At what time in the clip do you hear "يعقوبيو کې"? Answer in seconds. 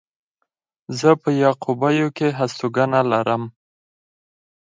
1.43-2.27